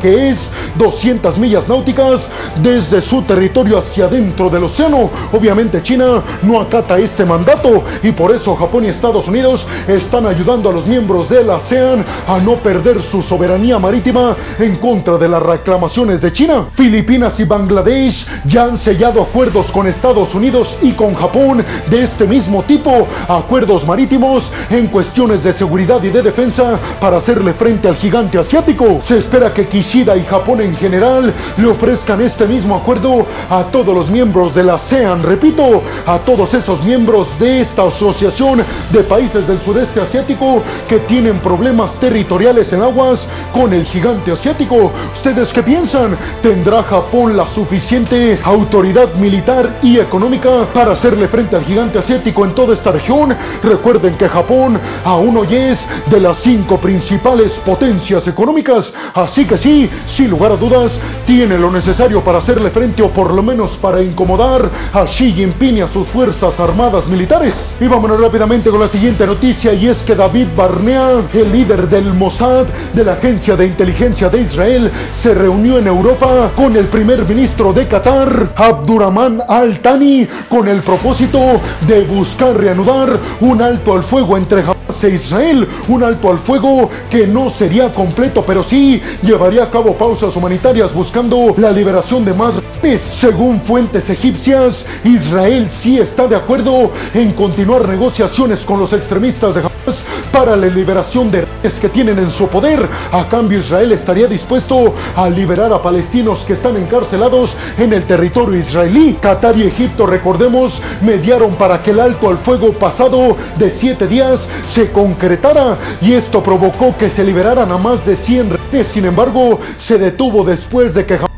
que 0.00 0.30
es 0.30 0.38
200 0.76 1.38
millas 1.38 1.68
náuticas 1.68 2.28
desde 2.62 3.00
su 3.00 3.22
territorio 3.22 3.78
hacia 3.78 4.06
dentro 4.06 4.48
del 4.48 4.64
océano. 4.64 5.10
Obviamente 5.32 5.82
China 5.82 6.22
no 6.42 6.60
acata 6.60 6.98
este 6.98 7.24
mandato 7.24 7.84
y 8.02 8.12
por 8.12 8.34
eso 8.34 8.56
Japón 8.56 8.84
y 8.84 8.88
Estados 8.88 9.28
Unidos 9.28 9.66
están 9.86 10.26
ayudando 10.26 10.70
a 10.70 10.72
los 10.72 10.86
miembros 10.86 11.28
de 11.28 11.44
la 11.44 11.56
ASEAN 11.56 12.04
a 12.26 12.38
no 12.38 12.54
perder 12.56 13.02
su 13.02 13.22
soberanía 13.22 13.78
marítima 13.78 14.36
en 14.58 14.76
contra 14.76 15.18
de 15.18 15.28
las 15.28 15.42
reclamaciones 15.42 16.20
de 16.20 16.32
China. 16.32 16.66
Filipinas 16.74 17.38
y 17.40 17.44
Bangladesh 17.44 18.26
ya 18.46 18.64
han 18.64 18.78
sellado 18.78 19.22
acuerdos 19.22 19.70
con 19.70 19.86
Estados 19.86 20.34
Unidos 20.34 20.78
y 20.82 20.92
con 20.92 21.14
Japón 21.14 21.64
de 21.90 22.02
este 22.02 22.26
mismo 22.26 22.62
tipo, 22.62 23.06
acuerdos 23.28 23.86
marítimos 23.86 24.50
en 24.70 24.86
cuestiones 24.86 25.44
de 25.44 25.52
seguridad 25.52 26.02
y 26.02 26.08
de 26.10 26.22
defensa 26.22 26.78
para 27.00 27.18
hacerle 27.18 27.52
frente 27.52 27.88
al 27.88 27.96
gigante 27.96 28.38
asiático. 28.38 29.00
Se 29.00 29.18
espera 29.32 29.54
que 29.54 29.66
Kishida 29.66 30.14
y 30.14 30.24
Japón 30.24 30.60
en 30.60 30.76
general 30.76 31.32
le 31.56 31.66
ofrezcan 31.66 32.20
este 32.20 32.44
mismo 32.44 32.76
acuerdo 32.76 33.24
a 33.48 33.62
todos 33.62 33.94
los 33.94 34.10
miembros 34.10 34.54
de 34.54 34.62
la 34.62 34.74
ASEAN, 34.74 35.22
repito, 35.22 35.82
a 36.04 36.18
todos 36.18 36.52
esos 36.52 36.84
miembros 36.84 37.38
de 37.38 37.62
esta 37.62 37.84
asociación 37.84 38.62
de 38.90 39.00
países 39.00 39.48
del 39.48 39.58
sudeste 39.62 40.02
asiático 40.02 40.62
que 40.86 40.98
tienen 40.98 41.38
problemas 41.38 41.94
territoriales 41.94 42.74
en 42.74 42.82
aguas 42.82 43.26
con 43.54 43.72
el 43.72 43.86
gigante 43.86 44.32
asiático. 44.32 44.92
¿Ustedes 45.14 45.50
qué 45.50 45.62
piensan? 45.62 46.14
¿Tendrá 46.42 46.82
Japón 46.82 47.34
la 47.34 47.46
suficiente 47.46 48.38
autoridad 48.44 49.14
militar 49.14 49.78
y 49.82 49.98
económica 49.98 50.66
para 50.74 50.92
hacerle 50.92 51.26
frente 51.26 51.56
al 51.56 51.64
gigante 51.64 51.98
asiático 51.98 52.44
en 52.44 52.54
toda 52.54 52.74
esta 52.74 52.92
región? 52.92 53.34
Recuerden 53.62 54.14
que 54.18 54.28
Japón 54.28 54.78
aún 55.06 55.38
hoy 55.38 55.54
es 55.54 55.78
de 56.10 56.20
las 56.20 56.36
cinco 56.36 56.76
principales 56.76 57.52
potencias 57.52 58.28
económicas, 58.28 58.92
así 59.22 59.44
que 59.44 59.56
sí, 59.56 59.88
sin 60.06 60.30
lugar 60.30 60.52
a 60.52 60.56
dudas, 60.56 60.92
tiene 61.26 61.58
lo 61.58 61.70
necesario 61.70 62.22
para 62.22 62.38
hacerle 62.38 62.70
frente 62.70 63.02
o 63.02 63.10
por 63.10 63.32
lo 63.32 63.42
menos 63.42 63.72
para 63.72 64.02
incomodar 64.02 64.70
a 64.92 65.04
Xi 65.04 65.32
Jinping 65.32 65.78
y 65.78 65.80
a 65.80 65.88
sus 65.88 66.08
fuerzas 66.08 66.58
armadas 66.60 67.06
militares. 67.06 67.74
Y 67.80 67.86
vámonos 67.86 68.20
rápidamente 68.20 68.70
con 68.70 68.80
la 68.80 68.88
siguiente 68.88 69.26
noticia 69.26 69.72
y 69.72 69.88
es 69.88 69.98
que 69.98 70.14
David 70.14 70.48
Barnea, 70.56 71.22
el 71.32 71.52
líder 71.52 71.88
del 71.88 72.12
Mossad, 72.14 72.66
de 72.92 73.04
la 73.04 73.12
agencia 73.12 73.56
de 73.56 73.66
inteligencia 73.66 74.28
de 74.28 74.42
Israel, 74.42 74.90
se 75.12 75.34
reunió 75.34 75.78
en 75.78 75.86
Europa 75.86 76.50
con 76.54 76.76
el 76.76 76.86
primer 76.86 77.26
ministro 77.26 77.72
de 77.72 77.86
Qatar, 77.88 78.52
Abdurrahman 78.56 79.42
Al-Thani, 79.48 80.26
con 80.48 80.68
el 80.68 80.80
propósito 80.80 81.60
de 81.86 82.02
buscar 82.02 82.56
reanudar 82.56 83.18
un 83.40 83.62
alto 83.62 83.94
al 83.94 84.02
fuego 84.02 84.36
entre 84.36 84.60
e 84.60 84.81
Israel, 85.02 85.68
un 85.88 86.04
alto 86.04 86.30
al 86.30 86.38
fuego 86.38 86.88
que 87.10 87.26
no 87.26 87.50
sería 87.50 87.92
completo, 87.92 88.44
pero 88.46 88.62
sí 88.62 89.02
llevaría 89.22 89.64
a 89.64 89.70
cabo 89.70 89.96
pausas 89.96 90.36
humanitarias 90.36 90.94
buscando 90.94 91.54
la 91.56 91.70
liberación 91.70 92.24
de 92.24 92.34
más 92.34 92.54
según 92.98 93.60
fuentes 93.60 94.10
egipcias, 94.10 94.84
Israel 95.04 95.68
sí 95.70 96.00
está 96.00 96.26
de 96.26 96.34
acuerdo 96.34 96.90
en 97.14 97.32
continuar 97.32 97.88
negociaciones 97.88 98.60
con 98.60 98.80
los 98.80 98.92
extremistas 98.92 99.54
de 99.54 99.60
Hamas 99.60 100.02
para 100.32 100.56
la 100.56 100.66
liberación 100.66 101.30
de 101.30 101.46
que 101.62 101.88
tienen 101.88 102.18
en 102.18 102.30
su 102.30 102.48
poder. 102.48 102.88
A 103.12 103.28
cambio, 103.28 103.60
Israel 103.60 103.92
estaría 103.92 104.26
dispuesto 104.26 104.94
a 105.14 105.30
liberar 105.30 105.72
a 105.72 105.80
palestinos 105.80 106.40
que 106.40 106.54
están 106.54 106.76
encarcelados 106.76 107.56
en 107.78 107.92
el 107.92 108.02
territorio 108.02 108.58
israelí. 108.58 109.16
Qatar 109.20 109.56
y 109.56 109.62
Egipto, 109.62 110.06
recordemos, 110.06 110.82
mediaron 111.00 111.54
para 111.54 111.80
que 111.82 111.92
el 111.92 112.00
alto 112.00 112.28
al 112.28 112.38
fuego 112.38 112.72
pasado 112.72 113.36
de 113.56 113.70
siete 113.70 114.08
días 114.08 114.48
se 114.70 114.90
concretara 114.90 115.78
y 116.00 116.14
esto 116.14 116.42
provocó 116.42 116.96
que 116.96 117.10
se 117.10 117.22
liberaran 117.22 117.70
a 117.70 117.78
más 117.78 118.04
de 118.04 118.16
100 118.16 118.50
rehenes. 118.50 118.88
Sin 118.88 119.04
embargo, 119.04 119.60
se 119.78 119.98
detuvo 119.98 120.44
después 120.44 120.94
de 120.94 121.06
que 121.06 121.31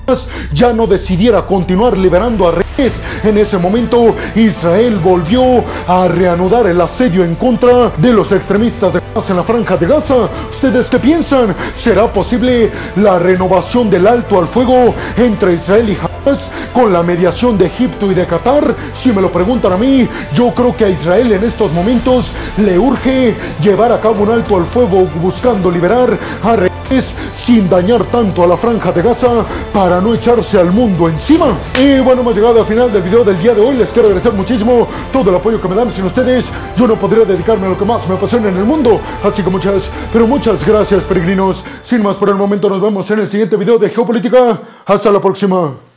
ya 0.52 0.72
no 0.72 0.86
decidiera 0.86 1.46
continuar 1.46 1.96
liberando 1.96 2.46
a 2.46 2.52
rehenes. 2.52 2.92
En 3.22 3.38
ese 3.38 3.56
momento, 3.56 4.14
Israel 4.34 4.98
volvió 5.02 5.64
a 5.88 6.08
reanudar 6.08 6.66
el 6.66 6.80
asedio 6.80 7.24
en 7.24 7.34
contra 7.36 7.90
de 7.96 8.12
los 8.12 8.30
extremistas 8.32 8.92
de 8.92 9.00
Hamas 9.00 9.30
en 9.30 9.36
la 9.36 9.42
franja 9.42 9.76
de 9.76 9.86
Gaza. 9.86 10.28
¿Ustedes 10.50 10.90
qué 10.90 10.98
piensan? 10.98 11.54
¿Será 11.78 12.12
posible 12.12 12.70
la 12.96 13.18
renovación 13.18 13.88
del 13.88 14.06
alto 14.06 14.38
al 14.38 14.46
fuego 14.46 14.94
entre 15.16 15.54
Israel 15.54 15.88
y 15.88 15.96
Hamas 15.96 16.40
con 16.74 16.92
la 16.92 17.02
mediación 17.02 17.56
de 17.56 17.66
Egipto 17.66 18.10
y 18.12 18.14
de 18.14 18.26
Qatar? 18.26 18.74
Si 18.92 19.10
me 19.10 19.22
lo 19.22 19.32
preguntan 19.32 19.72
a 19.72 19.76
mí, 19.78 20.06
yo 20.34 20.52
creo 20.52 20.76
que 20.76 20.84
a 20.84 20.90
Israel 20.90 21.32
en 21.32 21.44
estos 21.44 21.72
momentos 21.72 22.32
le 22.58 22.78
urge 22.78 23.34
llevar 23.62 23.92
a 23.92 24.00
cabo 24.00 24.24
un 24.24 24.32
alto 24.32 24.56
al 24.56 24.66
fuego 24.66 25.08
buscando 25.22 25.70
liberar 25.70 26.18
a 26.42 26.73
sin 27.00 27.68
dañar 27.68 28.04
tanto 28.06 28.42
a 28.42 28.46
la 28.46 28.56
franja 28.56 28.92
de 28.92 29.02
Gaza 29.02 29.44
para 29.72 30.00
no 30.00 30.14
echarse 30.14 30.58
al 30.58 30.70
mundo 30.70 31.08
encima. 31.08 31.46
Y 31.80 32.00
bueno, 32.00 32.22
hemos 32.22 32.34
llegado 32.34 32.60
al 32.60 32.66
final 32.66 32.92
del 32.92 33.02
video 33.02 33.24
del 33.24 33.38
día 33.38 33.54
de 33.54 33.60
hoy. 33.60 33.76
Les 33.76 33.90
quiero 33.90 34.08
agradecer 34.08 34.32
muchísimo 34.32 34.86
todo 35.12 35.30
el 35.30 35.36
apoyo 35.36 35.60
que 35.60 35.68
me 35.68 35.74
dan. 35.74 35.90
Sin 35.90 36.04
ustedes, 36.04 36.44
yo 36.76 36.86
no 36.86 36.96
podría 36.96 37.24
dedicarme 37.24 37.66
a 37.66 37.70
lo 37.70 37.78
que 37.78 37.84
más 37.84 38.06
me 38.08 38.14
apasiona 38.14 38.48
en 38.48 38.56
el 38.56 38.64
mundo. 38.64 39.00
Así 39.22 39.42
que 39.42 39.50
muchas, 39.50 39.90
pero 40.12 40.26
muchas 40.26 40.66
gracias, 40.66 41.04
peregrinos. 41.04 41.64
Sin 41.84 42.02
más 42.02 42.16
por 42.16 42.28
el 42.28 42.36
momento, 42.36 42.68
nos 42.68 42.80
vemos 42.80 43.10
en 43.10 43.20
el 43.20 43.30
siguiente 43.30 43.56
video 43.56 43.78
de 43.78 43.90
Geopolítica. 43.90 44.58
Hasta 44.86 45.10
la 45.10 45.20
próxima. 45.20 45.93